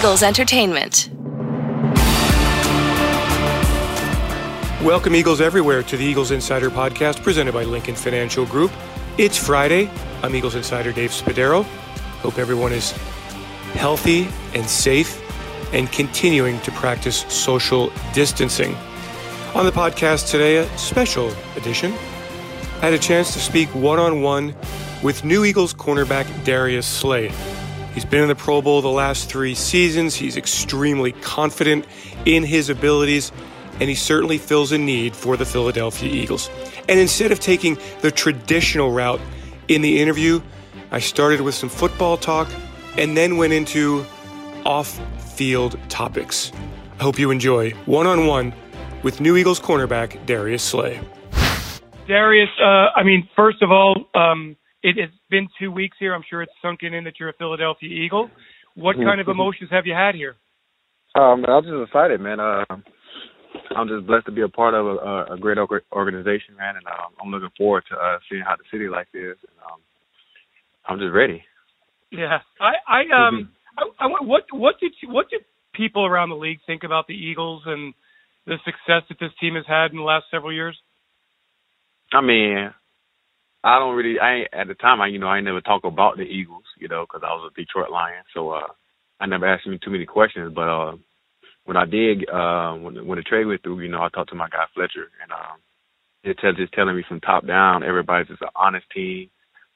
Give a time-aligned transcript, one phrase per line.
[0.00, 1.10] Eagles Entertainment.
[4.82, 8.72] Welcome, Eagles everywhere, to the Eagles Insider Podcast presented by Lincoln Financial Group.
[9.18, 9.90] It's Friday.
[10.22, 11.64] I'm Eagles Insider Dave Spadaro.
[12.22, 12.92] Hope everyone is
[13.74, 15.22] healthy and safe
[15.74, 18.74] and continuing to practice social distancing.
[19.54, 21.92] On the podcast today, a special edition.
[21.92, 24.54] I had a chance to speak one on one
[25.02, 27.30] with new Eagles cornerback Darius Slay.
[27.94, 30.14] He's been in the Pro Bowl the last three seasons.
[30.14, 31.86] He's extremely confident
[32.24, 33.32] in his abilities
[33.80, 36.50] and he certainly fills a need for the Philadelphia Eagles.
[36.88, 39.20] And instead of taking the traditional route
[39.68, 40.42] in the interview,
[40.90, 42.48] I started with some football talk
[42.98, 44.04] and then went into
[44.66, 45.00] off
[45.34, 46.52] field topics.
[46.98, 48.52] I hope you enjoy one on one
[49.02, 51.00] with new Eagles cornerback Darius Slay.
[52.06, 56.14] Darius, uh, I mean, first of all, um, it has been two weeks here.
[56.14, 58.30] I'm sure it's sunken in that you're a Philadelphia Eagle.
[58.74, 60.36] What kind of emotions have you had here?
[61.14, 62.38] Um, I'm just excited, man.
[62.38, 62.64] Uh,
[63.76, 65.58] I'm just blessed to be a part of a, a great
[65.92, 69.36] organization, man, and um, I'm looking forward to uh, seeing how the city life is.
[69.42, 69.80] And um,
[70.86, 71.42] I'm just ready.
[72.12, 75.40] Yeah, I, I um, I, I, what, what did you, what did
[75.74, 77.94] people around the league think about the Eagles and
[78.46, 80.76] the success that this team has had in the last several years?
[82.12, 82.70] I mean,
[83.64, 84.18] I don't really.
[84.20, 87.04] I at the time, I you know, I never talk about the Eagles, you know,
[87.04, 88.68] because I was a Detroit Lion, so uh,
[89.20, 90.52] I never asked me too many questions.
[90.54, 90.92] But uh,
[91.64, 94.36] when I did, uh, when when the trade went through, you know, I talked to
[94.36, 95.58] my guy Fletcher, and um,
[96.24, 99.30] it tells just telling me from top down, everybody's just an honest team,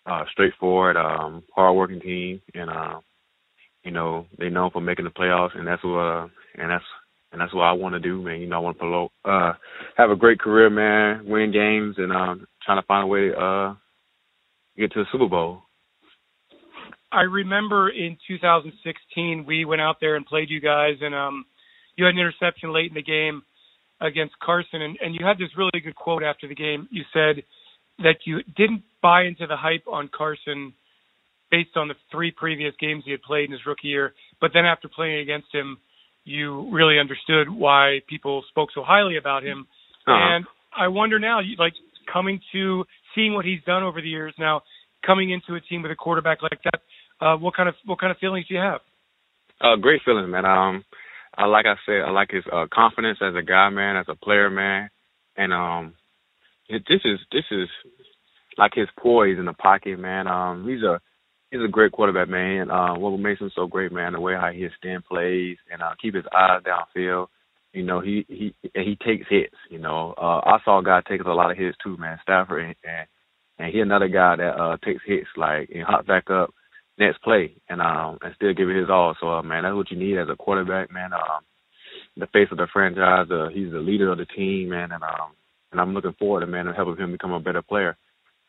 [0.06, 3.00] uh, straightforward, um, hardworking team, and uh,
[3.84, 6.84] you know, they known for making the playoffs, and that's what, uh, and that's
[7.34, 8.40] and that's what I want to do, man.
[8.40, 9.52] You know, I want to uh,
[9.96, 13.36] have a great career, man, win games, and um, trying to find a way to
[13.36, 13.74] uh,
[14.78, 15.62] get to the Super Bowl.
[17.10, 21.44] I remember in 2016 we went out there and played you guys, and um,
[21.96, 23.42] you had an interception late in the game
[24.00, 26.88] against Carson, and, and you had this really good quote after the game.
[26.92, 27.42] You said
[27.98, 30.72] that you didn't buy into the hype on Carson
[31.50, 34.64] based on the three previous games he had played in his rookie year, but then
[34.64, 35.78] after playing against him,
[36.24, 39.66] you really understood why people spoke so highly about him.
[40.06, 40.36] Uh-huh.
[40.36, 40.44] And
[40.76, 41.74] I wonder now, like
[42.12, 44.62] coming to seeing what he's done over the years now,
[45.06, 46.80] coming into a team with a quarterback like that,
[47.24, 48.80] uh, what kind of what kind of feelings do you have?
[49.60, 50.44] Uh, great feeling, man.
[50.44, 50.84] Um,
[51.36, 54.14] I like I said, I like his uh, confidence as a guy, man, as a
[54.14, 54.90] player, man,
[55.36, 55.94] and um,
[56.68, 57.68] it, this is this is
[58.56, 60.26] like his poise in the pocket, man.
[60.26, 61.00] Um, he's a
[61.54, 62.70] he's a great quarterback, man.
[62.70, 65.92] Uh, what makes him so great, man, the way how he extend plays and uh,
[66.02, 67.28] keep his eyes downfield.
[67.72, 69.54] You know, he he he takes hits.
[69.70, 72.18] You know, uh, I saw a guy take a lot of hits too, man.
[72.22, 73.08] Stafford and and,
[73.58, 76.52] and he another guy that uh takes hits like and hop back up
[76.98, 79.16] next play and um and still give it his all.
[79.20, 81.12] So uh, man, that's what you need as a quarterback, man.
[81.12, 81.42] Um,
[82.16, 83.28] the face of the franchise.
[83.30, 85.32] Uh, he's the leader of the team, man, and um
[85.72, 87.96] and I'm looking forward to man helping him become a better player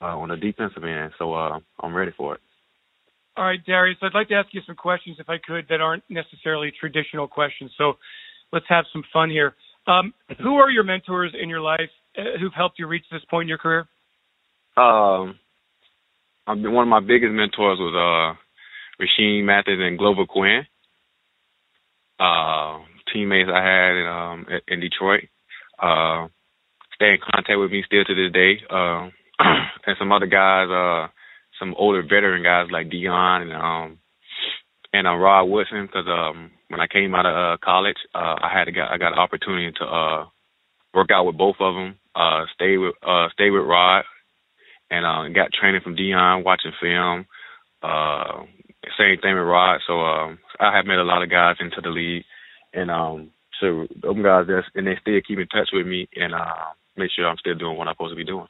[0.02, 1.14] uh, on the defensive end.
[1.20, 2.42] So uh, I'm ready for it.
[3.38, 6.03] All right, Darius, I'd like to ask you some questions, if I could, that aren't
[6.09, 7.72] necessarily traditional questions.
[7.78, 7.94] So
[8.53, 9.56] let's have some fun here.
[9.88, 13.44] Um, who are your mentors in your life uh, who've helped you reach this point
[13.44, 13.88] in your career?
[14.78, 15.38] Um,
[16.47, 18.40] I've been, one of my biggest mentors was uh,
[19.44, 20.62] Mathis and Glover Quinn.
[22.19, 22.79] Uh,
[23.13, 25.25] teammates I had in, um, in Detroit.
[25.81, 26.28] Uh,
[26.96, 28.59] stay in contact with me still to this day.
[28.69, 29.09] Uh,
[29.85, 31.12] and some other guys, uh,
[31.60, 34.00] some older veteran guys like Deion and um
[34.94, 38.50] and uh, Rod Woodson because um when I came out of uh, college, uh, I
[38.52, 40.26] had I got an opportunity to uh
[40.94, 41.96] work out with both of them.
[42.16, 44.04] Uh, stay with uh stay with Rod
[44.90, 47.26] and uh got training from Deion, watching film.
[47.84, 48.44] Uh,
[48.98, 49.82] same thing with Rod.
[49.86, 52.24] So um, I have met a lot of guys into the league,
[52.74, 56.34] and um, so them guys there, and they still keep in touch with me and
[56.34, 58.48] uh, make sure I'm still doing what I'm supposed to be doing.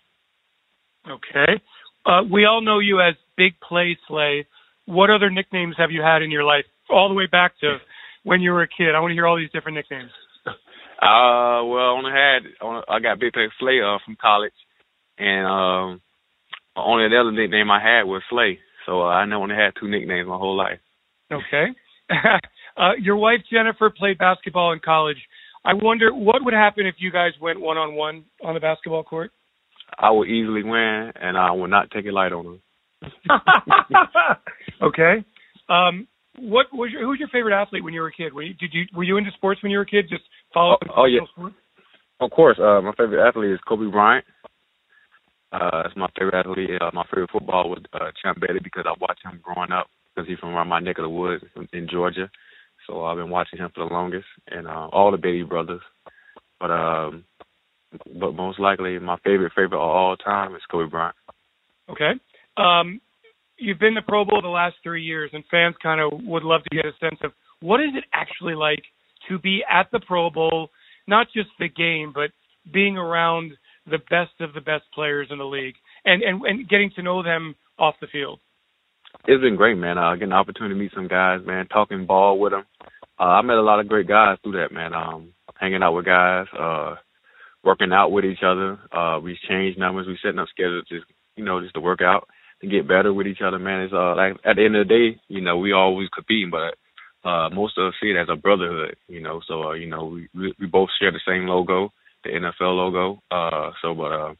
[1.08, 1.62] Okay.
[2.06, 4.48] Uh, we all know you as Big Play Slay.
[4.86, 7.78] What other nicknames have you had in your life, all the way back to
[8.24, 8.94] when you were a kid?
[8.96, 10.12] I want to hear all these different nicknames.
[10.96, 12.40] Uh, well, I only had
[12.88, 14.54] I got Big Play Slay uh, from college,
[15.20, 16.02] and um,
[16.78, 18.60] only the other nickname I had was Slay.
[18.86, 20.80] So uh, I only had two nicknames my whole life.
[21.32, 21.66] Okay.
[22.78, 25.18] uh, your wife Jennifer played basketball in college.
[25.66, 29.04] I wonder what would happen if you guys went one on one on the basketball
[29.04, 29.32] court.
[29.98, 32.62] I would easily win, and I would not take it light on them.
[34.82, 35.24] okay.
[35.70, 38.34] Um, what was your, who was your favorite athlete when you were a kid?
[38.34, 40.06] Were you, did you were you into sports when you were a kid?
[40.10, 40.24] Just
[40.54, 40.78] follow.
[40.90, 41.22] Oh, oh yeah.
[41.32, 41.54] Sport?
[42.20, 42.58] Of course.
[42.60, 44.26] Uh, my favorite athlete is Kobe Bryant.
[45.52, 46.82] Uh, that's my favorite athlete.
[46.82, 50.28] Uh, my favorite football was uh, Champ Bailey because I watched him growing up because
[50.28, 52.30] he's from around my neck of the woods in Georgia.
[52.88, 55.82] So I've been watching him for the longest, and uh, all the Bailey brothers.
[56.60, 57.24] But um,
[58.20, 61.16] but most likely my favorite favorite of all time is Kobe Bryant.
[61.90, 62.12] Okay.
[62.58, 63.02] Um,
[63.58, 66.62] you've been to Pro Bowl the last three years, and fans kind of would love
[66.64, 67.32] to get a sense of
[67.62, 68.84] what is it actually like
[69.30, 70.70] to be at the Pro Bowl,
[71.08, 72.32] not just the game, but
[72.72, 73.52] being around
[73.86, 75.76] the best of the best players in the league
[76.06, 78.40] and and, and getting to know them off the field.
[79.28, 79.98] It's been great, man.
[79.98, 82.64] Uh, getting the opportunity to meet some guys, man, talking ball with them.
[83.20, 84.94] Uh, I met a lot of great guys through that, man.
[84.94, 86.96] Um, hanging out with guys, uh,
[87.66, 88.80] working out with each other.
[88.92, 90.08] Uh, we changed numbers.
[90.08, 92.28] We setting up schedules just, you know, just to work out
[92.62, 93.82] to get better with each other, man.
[93.82, 96.76] It's uh, like at the end of the day, you know, we always competing, but
[97.28, 99.42] uh, most of us see it as a brotherhood, you know.
[99.48, 101.90] So, uh, you know, we, we both share the same logo,
[102.24, 103.22] the NFL logo.
[103.32, 104.34] Uh, so, but uh,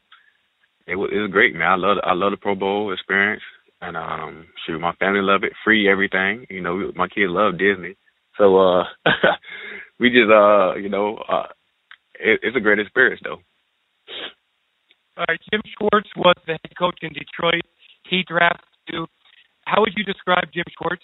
[0.86, 1.68] it was it was great, man.
[1.68, 3.42] I love I love the Pro Bowl experience,
[3.80, 5.52] and um, shoot, my family love it.
[5.64, 6.92] Free everything, you know.
[6.94, 7.96] My kids love Disney,
[8.38, 8.84] so uh,
[10.00, 11.46] we just uh, you know, uh,
[12.20, 13.40] it, it's a great experience though.
[15.16, 17.62] All right, Jim Schwartz was the head coach in Detroit.
[18.08, 19.06] He drafted you.
[19.64, 21.02] How would you describe Jim Schwartz?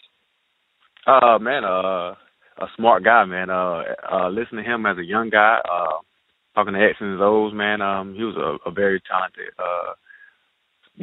[1.06, 2.14] Uh, man, uh,
[2.58, 3.50] a smart guy, man.
[3.50, 5.58] Uh, uh, listen to him as a young guy.
[5.64, 5.98] Uh,
[6.54, 7.80] talking to X and O's, man.
[7.80, 9.94] Um, he was a, a very talented uh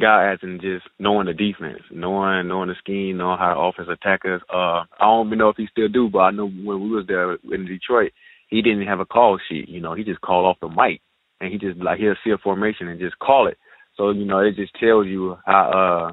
[0.00, 3.88] guy, as in just knowing the defense, knowing knowing the scheme, knowing how the offense
[3.90, 4.40] attack us.
[4.52, 7.06] Uh, I don't even know if he still do, but I know when we was
[7.08, 8.12] there in Detroit,
[8.50, 9.68] he didn't have a call sheet.
[9.68, 11.00] You know, he just called off the mic,
[11.40, 13.58] and he just like he'll see a formation and just call it.
[13.96, 16.12] So you know, it just tells you how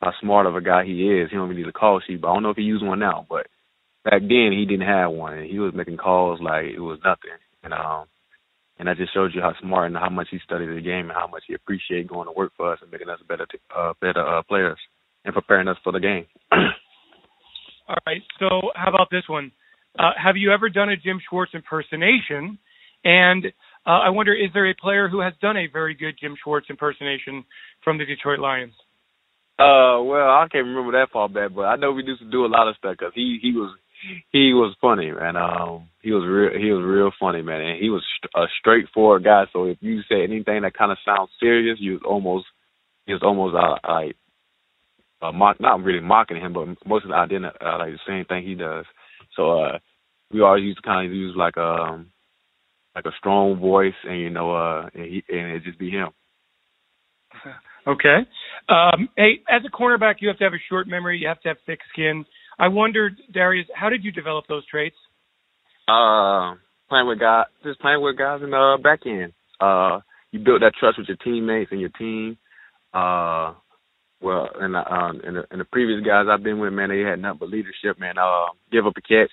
[0.00, 1.30] how smart of a guy he is.
[1.30, 2.98] He don't even need a call sheet, but I don't know if he used one
[2.98, 3.26] now.
[3.28, 3.46] But
[4.04, 7.36] back then, he didn't have one, and he was making calls like it was nothing.
[7.62, 8.06] And um,
[8.78, 11.18] and that just shows you how smart and how much he studied the game and
[11.18, 14.24] how much he appreciated going to work for us and making us better uh, better
[14.24, 14.78] uh, players
[15.24, 16.26] and preparing us for the game.
[16.52, 18.22] All right.
[18.38, 19.50] So how about this one?
[19.98, 22.58] Uh, have you ever done a Jim Schwartz impersonation?
[23.04, 23.46] And
[23.86, 26.66] uh, I wonder, is there a player who has done a very good Jim Schwartz
[26.68, 27.44] impersonation
[27.84, 28.74] from the Detroit Lions?
[29.58, 32.44] Uh, well, I can't remember that far back, but I know we used to do
[32.44, 33.74] a lot of stuff because he he was
[34.30, 35.36] he was funny, man.
[35.36, 36.60] Um, he was real.
[36.60, 38.04] He was real funny, man, and he was
[38.36, 39.44] a straightforward guy.
[39.52, 42.46] So if you say anything that kind of sounds serious, you was almost,
[43.06, 44.16] he was almost uh, like,
[45.20, 48.44] uh, mock, not really mocking him, but most of the uh, like the same thing
[48.44, 48.84] he does.
[49.38, 49.78] So uh,
[50.32, 52.10] we always used to kind of use like a, um,
[52.94, 56.08] like a strong voice, and you know, uh, and he and it just be him.
[57.86, 58.18] Okay.
[58.68, 61.18] Um, hey, as a cornerback, you have to have a short memory.
[61.18, 62.26] You have to have thick skin.
[62.58, 64.96] I wondered, Darius, how did you develop those traits?
[65.88, 66.56] Uh,
[66.90, 69.32] playing with guys, just playing with guys in the back end.
[69.58, 70.00] Uh,
[70.32, 72.36] you build that trust with your teammates and your team.
[72.92, 73.54] Uh,
[74.20, 74.82] well, and uh,
[75.24, 77.98] and the, and the previous guys I've been with, man, they had nothing but leadership,
[77.98, 78.18] man.
[78.18, 79.30] Uh, give up a catch,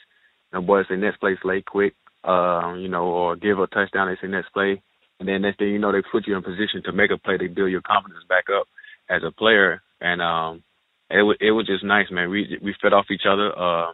[0.56, 1.94] know, boys say next play, slay quick.
[2.24, 4.82] Uh, you know, or give a touchdown, they say next play,
[5.20, 7.38] and then next thing you know, they put you in position to make a play.
[7.38, 8.66] They build your confidence back up
[9.10, 10.64] as a player, and um,
[11.12, 12.32] it was it was just nice, man.
[12.32, 13.94] We we fed off each other, uh,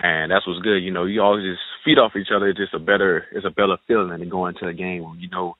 [0.00, 0.78] and that's what's good.
[0.78, 2.48] You know, you always just feed off each other.
[2.48, 5.30] It's just a better it's a better feeling than going into a game when you
[5.30, 5.54] know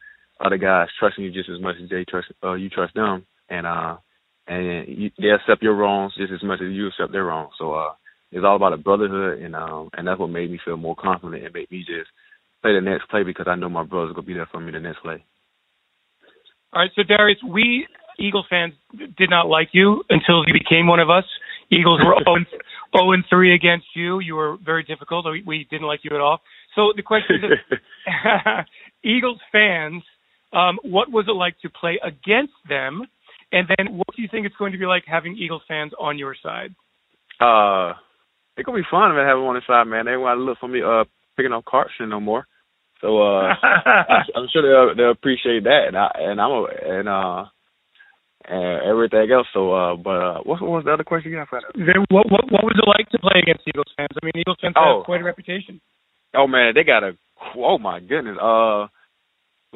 [0.44, 3.64] other guys trusting you just as much as they trust uh, you trust them, and
[3.64, 3.96] uh,
[4.46, 7.52] and you, they accept your wrongs just as much as you accept their wrongs.
[7.58, 7.93] So uh,
[8.32, 11.44] it's all about a brotherhood, and um, and that's what made me feel more confident
[11.44, 12.11] and made me just
[12.62, 14.80] play the next play because I know my brother's gonna be there for me the
[14.80, 15.25] next play.
[16.73, 17.87] All right, so Darius, we
[18.18, 18.75] Eagles fans
[19.16, 21.25] did not like you until you became one of us.
[21.70, 22.16] Eagles were
[22.97, 24.20] 0 and 3 against you.
[24.20, 25.26] You were very difficult.
[25.26, 26.40] We, we didn't like you at all.
[26.75, 27.78] So the question is,
[29.04, 30.02] Eagles fans,
[30.52, 33.06] um, what was it like to play against them?
[33.56, 36.18] And then what do you think it's going to be like having Eagles fans on
[36.18, 36.76] your side?
[37.40, 37.96] Uh,
[38.56, 40.04] it's gonna be fun man have one on the side, man.
[40.04, 41.04] They want to look for me uh
[41.36, 42.46] picking up Carson no more.
[43.00, 43.52] So uh,
[44.36, 47.44] I'm sure they'll they'll appreciate that, and I and I'm a, and uh
[48.44, 49.46] and everything else.
[49.52, 52.04] So, uh, but uh, what, what was the other question you for that?
[52.08, 54.12] What, what what was it like to play against Eagles fans?
[54.16, 54.98] I mean, Eagles fans oh.
[54.98, 55.80] have quite a reputation.
[56.34, 57.12] Oh man, they got a
[57.56, 58.36] oh my goodness.
[58.40, 58.88] Uh,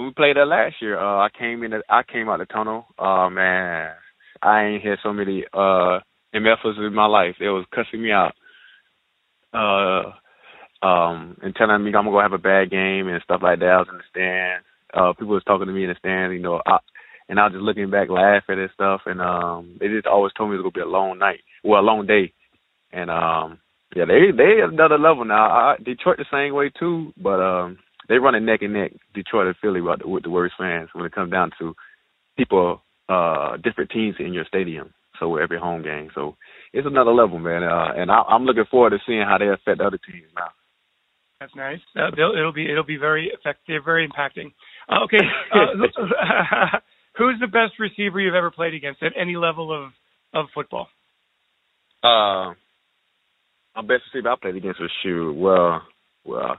[0.00, 1.72] when we played that last year, uh, I came in.
[1.72, 2.86] The, I came out the tunnel.
[2.98, 3.90] Oh uh, man,
[4.40, 6.00] I ain't had so many uh
[6.34, 7.36] MFers in my life.
[7.38, 8.32] It was cussing me out.
[9.52, 10.12] Uh,
[10.86, 13.66] um, and telling me I'm gonna have a bad game and stuff like that.
[13.66, 14.64] I was in the stands.
[14.94, 16.32] Uh, people was talking to me in the stands.
[16.32, 16.78] You know, I
[17.28, 20.48] and I was just looking back, laughing and stuff, and um, they just always told
[20.48, 22.32] me it was gonna be a long night, well, a long day,
[22.90, 23.58] and um,
[23.94, 25.44] yeah, they they another level now.
[25.44, 27.78] I, Detroit the same way too, but um,
[28.10, 30.90] they run a neck and neck Detroit and Philly with the, with the worst fans
[30.92, 31.74] when it comes down to
[32.36, 34.92] people, uh, different teams in your stadium.
[35.20, 36.36] So every home game, so
[36.72, 37.62] it's another level, man.
[37.62, 40.48] Uh, and I, I'm looking forward to seeing how they affect other teams now.
[41.38, 41.78] That's nice.
[41.94, 44.52] Uh, it'll be it'll be very effective, very impacting.
[44.88, 45.18] Uh, okay,
[45.54, 46.78] uh,
[47.18, 49.92] who's the best receiver you've ever played against at any level of
[50.32, 50.88] of football?
[52.02, 52.54] Uh,
[53.76, 55.34] my best receiver I played against was shoot.
[55.34, 55.82] Well,
[56.24, 56.56] well,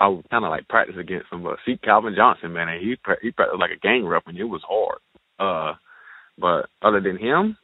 [0.00, 1.42] I was kind of like practice against him.
[1.42, 4.62] But see, Calvin Johnson, man, he he practiced like a gang rep, and it was
[4.66, 4.98] hard.
[5.38, 5.76] Uh,
[6.38, 7.56] but other than him,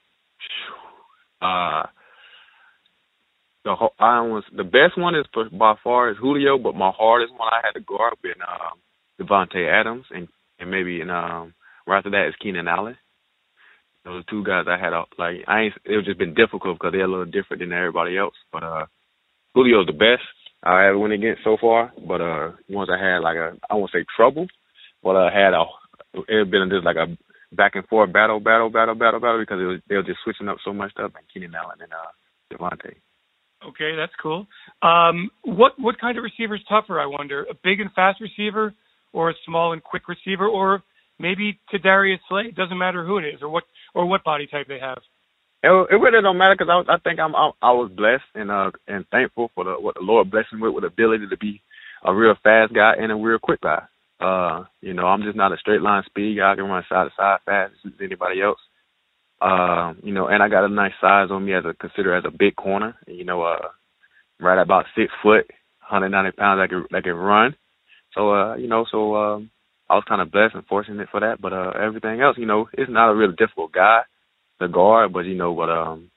[1.41, 1.85] uh,
[3.65, 7.49] the I was the best one is by far is Julio, but my hardest one
[7.51, 8.79] I had to guard with um,
[9.21, 10.29] Davante Adams, and
[10.61, 11.55] and maybe in um
[11.87, 12.97] right after that is Keenan Allen.
[14.05, 17.05] Those two guys I had like I ain't it was just been difficult because they're
[17.05, 18.35] a little different than everybody else.
[18.53, 18.87] But uh
[19.55, 20.23] Julio's the best
[20.67, 21.93] I ever went against so far.
[22.07, 24.47] But uh once I had like a I won't say trouble,
[25.03, 25.65] but I had a
[26.29, 27.17] it had been just like a
[27.55, 30.49] back and forth battle, battle, battle, battle, battle because it was they were just switching
[30.49, 32.13] up so much stuff and Keenan Allen and uh
[32.53, 32.95] Davante.
[33.67, 34.47] Okay, that's cool.
[34.83, 37.01] Um, what what kind of receiver is tougher?
[37.01, 38.75] I wonder, a big and fast receiver,
[39.13, 40.83] or a small and quick receiver, or
[41.19, 42.51] maybe to Darius Slay.
[42.51, 44.99] Doesn't matter who it is or what or what body type they have.
[45.67, 48.51] It, it really don't matter because I, I think I'm I, I was blessed and
[48.51, 51.37] uh and thankful for the what the Lord blessed me with with the ability to
[51.37, 51.61] be
[52.05, 53.83] a real fast guy and a real quick guy.
[54.21, 56.53] Uh, you know, I'm just not a straight line speed guy.
[56.53, 58.61] I can run side to side fast as anybody else.
[59.41, 62.25] Uh, you know, and I got a nice size on me as a consider as
[62.27, 62.97] a big corner.
[63.09, 63.69] You know, uh,
[64.41, 65.47] right about six foot,
[65.91, 66.61] 190 pounds.
[66.63, 67.57] I can I can run.
[68.15, 69.51] So uh, you know, so um,
[69.91, 71.41] I was kind of blessed and fortunate for that.
[71.43, 74.03] But uh, everything else, you know, it's not a really difficult guy
[74.61, 76.11] to guard, but you know, but um,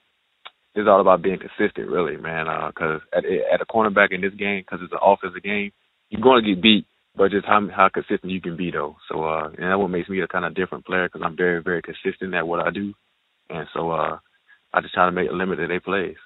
[0.74, 2.46] it's all about being consistent, really, man.
[2.68, 5.72] Because uh, at at a cornerback in this game, because it's an offensive game,
[6.08, 8.96] you're going to get beat, but just how how consistent you can be, though.
[9.10, 11.62] So uh, and that what makes me a kind of different player because I'm very
[11.62, 12.94] very consistent at what I do,
[13.48, 14.18] and so uh,
[14.72, 16.16] I just try to make a limit of their plays.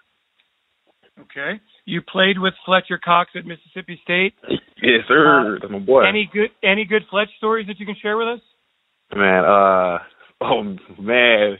[1.20, 1.60] Okay.
[1.84, 4.34] You played with Fletcher Cox at Mississippi State.
[4.82, 5.56] Yes, sir.
[5.56, 6.04] Uh, That's my boy.
[6.06, 8.40] Any good any good Fletch stories that you can share with us?
[9.14, 9.98] Man, uh
[10.40, 10.62] oh
[10.98, 11.56] man.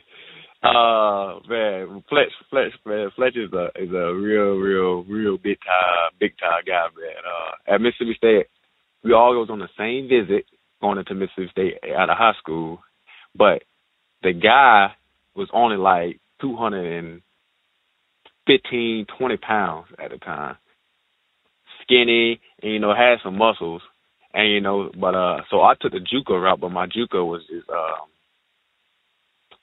[0.65, 6.11] Uh man, Fletch Fletch man, Fletch is a is a real, real, real big time
[6.19, 7.23] big time guy, man.
[7.27, 8.47] Uh at Mississippi State
[9.05, 10.47] we all was on the same visit
[10.81, 12.81] going into Mississippi State out of high school.
[13.37, 13.63] But
[14.23, 14.95] the guy
[15.37, 17.21] was only like two hundred and
[18.47, 20.57] fifteen, twenty pounds at the time.
[21.83, 23.83] Skinny and you know, had some muscles.
[24.33, 27.43] And you know, but uh so I took the JUCO route, but my JUCO was
[27.51, 28.09] just um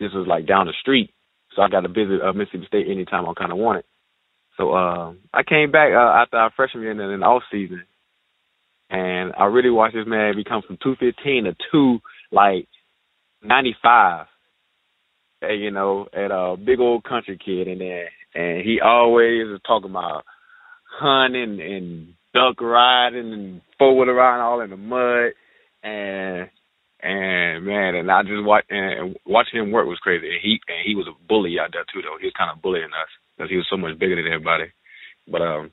[0.01, 1.13] this was like down the street.
[1.55, 3.85] So I got to visit uh, Mississippi State anytime I kinda wanted.
[4.57, 7.83] So uh, I came back uh, after our freshman year and in the off season
[8.91, 11.99] and I really watched this man become from two fifteen to two
[12.31, 12.67] like
[13.41, 14.27] ninety five.
[15.41, 18.05] You know, at a big old country kid and then
[18.35, 20.23] and he always is talking about
[20.99, 25.33] hunting and duck riding and four wheeler riding all in the mud
[25.83, 26.49] and
[27.03, 30.27] and man and I just watch and watching him work was crazy.
[30.27, 32.17] And he and he was a bully out there too though.
[32.19, 34.71] He was kind of bullying us because he was so much bigger than everybody.
[35.27, 35.71] But um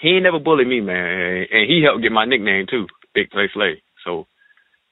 [0.00, 1.46] he ain't never bullied me man.
[1.50, 4.26] And he helped get my nickname too Big Play Slay so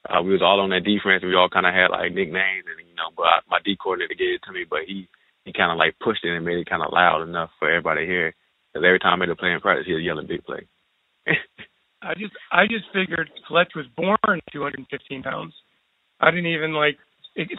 [0.09, 1.23] uh, we was all on that defense.
[1.23, 4.15] We all kind of had like nicknames and you know but I, my D coordinator
[4.15, 4.65] gave it to me.
[4.69, 5.07] But he
[5.45, 8.05] he kind of like pushed it and made it kind of loud enough for everybody
[8.05, 8.33] to hear.
[8.71, 10.67] Because every time I made a play in practice, he was yelling big play.
[12.03, 14.17] I just I just figured Fletch was born
[14.51, 15.53] 215 pounds.
[16.23, 16.97] I didn't even like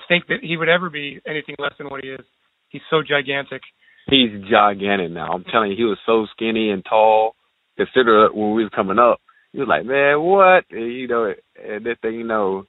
[0.08, 2.24] think that he would ever be anything less than what he is.
[2.68, 3.62] He's so gigantic.
[4.06, 5.32] He's gigantic now.
[5.32, 7.34] I'm telling you, he was so skinny and tall.
[7.76, 9.20] Consider when we was coming up,
[9.52, 10.64] he was like, man, what?
[10.70, 12.66] And, you know, and this thing, you know,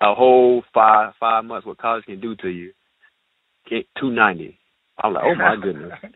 [0.00, 2.72] a whole five five months what college can do to you
[4.00, 4.58] two ninety.
[5.02, 5.92] I'm like, oh my goodness.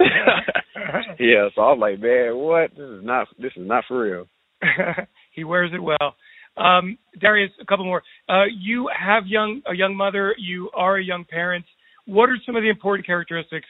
[1.20, 2.70] yeah, so I'm like, man, what?
[2.70, 4.26] This is not this is not for real.
[5.34, 6.16] he wears it well.
[6.56, 8.02] Um, Darius, a couple more.
[8.28, 10.34] Uh, you have young a young mother.
[10.38, 11.64] You are a young parent.
[12.06, 13.66] What are some of the important characteristics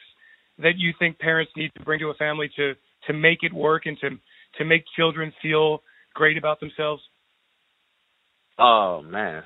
[0.57, 2.73] that you think parents need to bring to a family to
[3.07, 4.09] to make it work and to
[4.57, 5.81] to make children feel
[6.13, 7.01] great about themselves?
[8.59, 9.43] Oh man,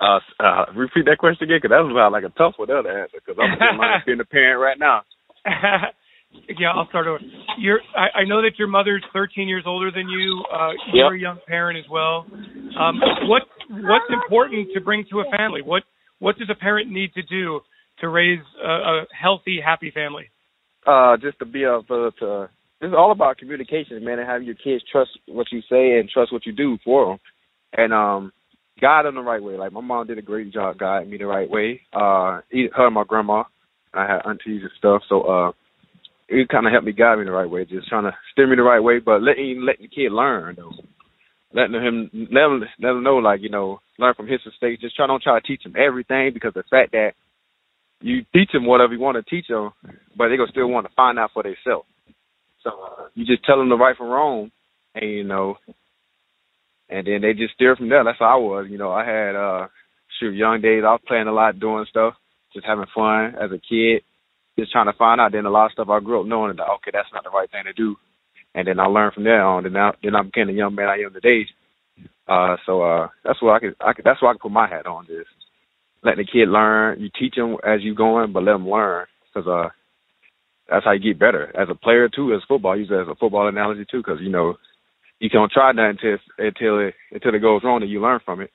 [0.00, 2.74] uh, uh, repeat that question again, because that was about like a tough one to
[2.76, 3.18] answer.
[3.24, 5.02] Because I'm being a parent right now.
[6.58, 7.18] yeah, I'll start over.
[7.58, 10.44] You're, I, I know that your mother's 13 years older than you.
[10.52, 11.18] Uh, you're yep.
[11.18, 12.26] a young parent as well.
[12.78, 15.62] Um, what what's important to bring to a family?
[15.62, 15.82] What
[16.18, 17.60] what does a parent need to do
[18.00, 20.30] to raise a, a healthy, happy family?
[20.86, 21.84] Uh, just to be able
[22.20, 22.48] to.
[22.80, 26.32] It's all about communication, man, and having your kids trust what you say and trust
[26.32, 27.18] what you do for them.
[27.74, 28.32] And um,
[28.80, 29.56] guide them the right way.
[29.56, 31.82] Like my mom did a great job guiding me the right way.
[31.92, 33.44] Uh, her and my grandma,
[33.94, 35.02] I had aunties and stuff.
[35.08, 35.52] So uh,
[36.32, 38.56] it kind of helped me guide me the right way, just trying to steer me
[38.56, 40.72] the right way, but letting letting the kid learn though,
[41.52, 44.80] letting him let him let him know like you know learn from his mistakes.
[44.80, 47.12] Just try don't try to teach him everything because the fact that
[48.00, 49.70] you teach them whatever you want to teach them,
[50.16, 51.86] but they gonna still want to find out for themselves.
[52.64, 54.50] So uh, you just tell them the right from wrong,
[54.94, 55.56] and you know,
[56.88, 58.04] and then they just steer from there.
[58.04, 58.66] That's how I was.
[58.70, 59.68] You know, I had uh
[60.18, 60.82] shoot young days.
[60.86, 62.14] I was playing a lot, doing stuff,
[62.54, 64.02] just having fun as a kid,
[64.58, 65.32] just trying to find out.
[65.32, 67.50] Then a lot of stuff I grew up knowing that okay, that's not the right
[67.50, 67.96] thing to do,
[68.54, 69.64] and then I learned from there on.
[69.64, 71.46] And now, then I became the young man I am today.
[72.28, 74.68] Uh, so uh, that's what I could, I could, that's why I could put my
[74.68, 75.06] hat on.
[75.08, 75.26] This
[76.02, 77.00] letting the kid learn.
[77.00, 79.68] You teach them as you going, but let them learn because uh,
[80.68, 82.34] that's how you get better as a player too.
[82.34, 84.54] As football, use it as a football analogy too, because you know
[85.18, 88.40] you can't try that until until it until it goes wrong and you learn from
[88.40, 88.50] it,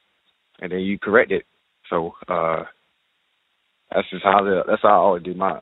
[0.62, 1.46] and then you correct it.
[1.90, 2.64] So uh,
[3.92, 5.60] that's just how the, that's how I always do my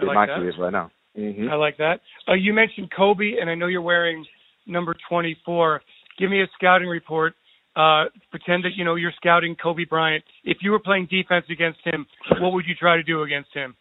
[0.00, 0.62] do like that.
[0.62, 0.90] right now.
[1.16, 1.48] Mm-hmm.
[1.48, 2.00] I like that.
[2.28, 4.24] Uh, you mentioned Kobe, and I know you're wearing
[4.66, 5.80] number 24.
[6.18, 7.34] Give me a scouting report
[7.76, 10.24] uh, pretend that you know you're scouting Kobe Bryant.
[10.44, 12.06] If you were playing defense against him,
[12.40, 13.74] what would you try to do against him?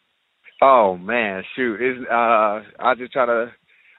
[0.61, 1.79] Oh man, shoot!
[1.79, 3.51] It's, uh, I just try to.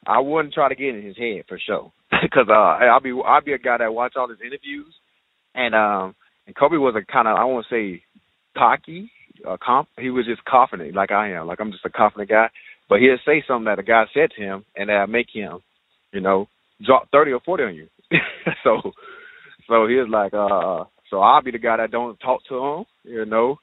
[0.06, 1.92] I wouldn't try to get in his head for sure,
[2.22, 4.92] because uh, I'll be I'll be a guy that watch all his interviews,
[5.54, 6.14] and um,
[6.46, 8.02] and Kobe was a kind of I won't say
[8.56, 9.10] cocky,
[9.46, 9.88] uh, comp.
[9.98, 11.46] He was just confident, like I am.
[11.46, 12.48] Like I'm just a confident guy.
[12.88, 15.60] But he'll say something that a guy said to him, and that'll make him,
[16.12, 16.48] you know,
[16.84, 17.88] drop thirty or forty on you.
[18.64, 18.92] so
[19.66, 22.84] so he was like, uh, so I'll be the guy that don't talk to him,
[23.04, 23.56] you know.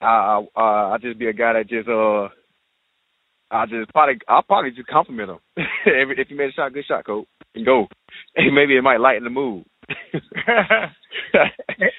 [0.00, 2.28] I uh, I just be a guy that just uh
[3.50, 5.38] I just probably I'll probably just compliment him.
[5.86, 7.86] if he made a shot, good shot, coach, and go.
[8.36, 9.64] And maybe it might lighten the mood.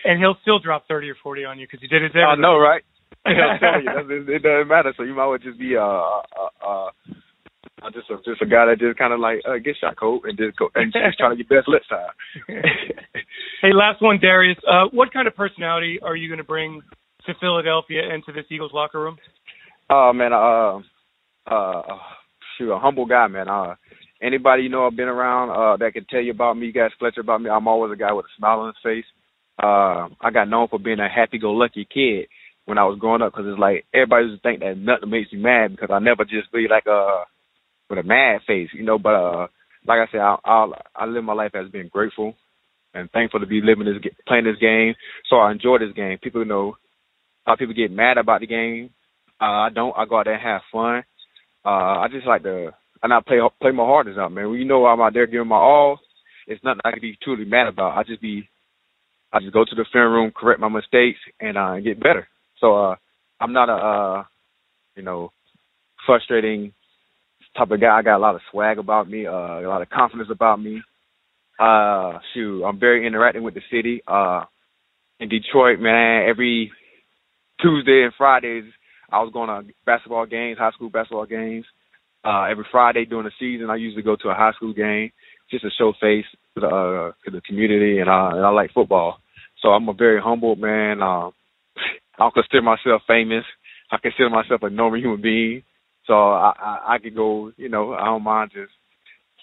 [0.06, 2.16] and he'll still drop thirty or forty on you because he did it.
[2.16, 2.84] I know, right?
[3.26, 4.94] I'm telling you, it doesn't matter.
[4.98, 6.90] So you might well just be uh uh, uh
[7.84, 10.26] I'm just a, just a guy that just kind of like uh, get shot cold
[10.26, 12.14] and just go and just trying to get best lit time.
[13.62, 14.58] hey, last one, Darius.
[14.68, 16.82] Uh, what kind of personality are you going to bring
[17.26, 19.18] to Philadelphia and to this Eagles locker room?
[19.90, 20.78] Oh uh, man, uh,
[21.48, 21.82] uh,
[22.58, 23.50] shoot, a humble guy, man.
[23.50, 23.76] Uh,
[24.22, 27.22] anybody you know I've been around uh that can tell you about me, guys Fletcher
[27.22, 27.50] about me.
[27.50, 29.06] I'm always a guy with a smile on his face.
[29.62, 32.28] Uh, I got known for being a happy-go-lucky kid
[32.72, 35.40] when I was growing up because it's like everybody to think that nothing makes me
[35.40, 37.24] mad because I never just be like a
[37.90, 38.98] with a mad face, you know.
[38.98, 39.48] But uh,
[39.86, 42.34] like I said, I, I I live my life as being grateful
[42.94, 44.96] and thankful to be living this playing this game.
[45.30, 46.18] So I enjoy this game.
[46.24, 46.78] People know
[47.46, 48.92] how people get mad about the game.
[49.42, 49.94] Uh, I don't.
[49.98, 51.04] I go out there and have fun.
[51.66, 52.72] Uh, I just like to
[53.04, 54.50] and I play play my hardest out, man.
[54.54, 56.00] You know I'm out there giving my all,
[56.48, 57.98] it's nothing I can be truly mad about.
[57.98, 58.48] I just be
[59.34, 62.28] I just go to the film room, correct my mistakes, and uh, get better.
[62.62, 62.96] So uh,
[63.40, 64.24] I'm not a uh,
[64.96, 65.32] you know
[66.06, 66.74] frustrating
[67.58, 67.98] type of guy.
[67.98, 70.82] I got a lot of swag about me, uh, a lot of confidence about me.
[71.60, 74.02] Uh, shoot, I'm very interacting with the city.
[74.08, 74.46] Uh,
[75.20, 76.72] in Detroit, man, every
[77.62, 78.64] Tuesday and Fridays,
[79.12, 81.66] I was going to basketball games, high school basketball games.
[82.24, 85.12] Uh, every Friday during the season, I usually go to a high school game
[85.50, 88.72] just to show face to the, uh, to the community, and, uh, and I like
[88.74, 89.18] football.
[89.62, 91.02] So I'm a very humble man.
[91.02, 91.30] Uh,
[92.18, 93.46] I don't consider myself famous.
[93.92, 95.64] I consider myself a normal human being.
[96.08, 98.72] So I, I I could go, you know, I don't mind just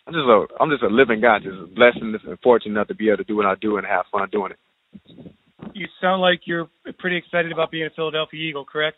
[0.07, 3.09] I'm just a I'm just a living guy, just blessed and fortunate enough to be
[3.09, 5.33] able to do what I do and have fun doing it.
[5.75, 8.97] You sound like you're pretty excited about being a Philadelphia Eagle, correct?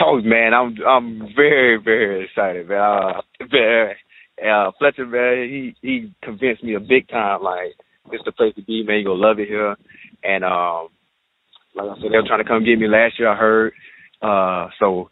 [0.00, 2.78] Oh man, I'm I'm very very excited, man.
[2.78, 3.20] Uh,
[3.50, 3.96] very,
[4.44, 7.42] uh, Fletcher, man, he he convinced me a big time.
[7.42, 7.74] Like
[8.12, 8.98] it's the place to be, man.
[8.98, 9.76] You gonna love it here.
[10.22, 10.88] And um,
[11.74, 13.28] like I said, they were trying to come get me last year.
[13.28, 13.72] I heard.
[14.22, 15.10] Uh, so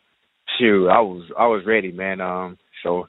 [0.58, 2.20] shoot, I was I was ready, man.
[2.20, 3.06] Um, so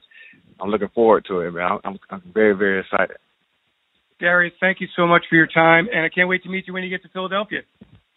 [0.60, 1.78] I'm looking forward to it, man.
[1.84, 3.16] I'm I'm very very excited.
[4.18, 6.74] Darius, thank you so much for your time, and I can't wait to meet you
[6.74, 7.60] when you get to Philadelphia.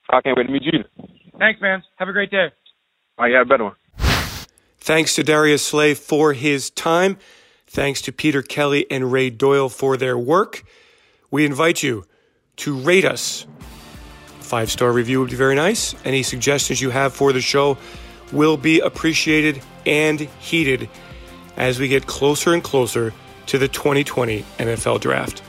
[0.10, 0.84] I can't wait to meet you.
[1.40, 1.82] Thanks, man.
[1.98, 2.48] Have a great day.
[3.18, 3.76] All right, you have a better one.
[4.78, 7.18] Thanks to Darius Slay for his time.
[7.66, 10.64] Thanks to Peter Kelly and Ray Doyle for their work.
[11.32, 12.06] We invite you
[12.58, 13.48] to rate us.
[14.54, 15.96] Five star review would be very nice.
[16.06, 17.76] Any suggestions you have for the show,
[18.32, 20.92] will be appreciated and heeded
[21.58, 23.16] as we get closer and closer
[23.48, 25.42] to the 2020 NFL Draft.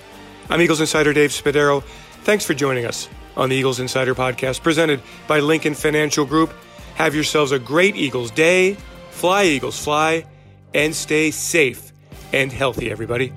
[0.49, 1.83] I'm Eagles Insider Dave Spadaro.
[2.23, 6.55] Thanks for joining us on the Eagles Insider Podcast presented by Lincoln Financial Group.
[6.95, 8.73] Have yourselves a great Eagles day.
[9.11, 10.25] Fly, Eagles, fly,
[10.73, 11.93] and stay safe
[12.33, 13.35] and healthy, everybody.